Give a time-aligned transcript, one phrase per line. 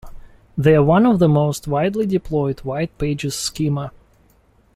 [0.57, 3.91] They are one of the most widely deployed white pages schema.